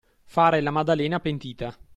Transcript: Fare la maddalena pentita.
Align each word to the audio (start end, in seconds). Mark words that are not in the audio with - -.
Fare 0.25 0.61
la 0.61 0.71
maddalena 0.71 1.19
pentita. 1.19 1.77